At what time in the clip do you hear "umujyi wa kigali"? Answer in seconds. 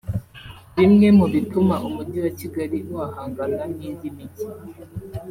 1.87-2.77